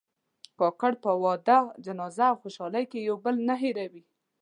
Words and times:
کاکړ 0.59 0.91
په 1.03 1.11
واده، 1.23 1.59
جنازه 1.85 2.25
او 2.31 2.35
خوشحالۍ 2.41 2.85
کې 2.91 2.99
یو 3.09 3.15
بل 3.25 3.35
نه 3.47 3.55
هېروي. 3.61 4.03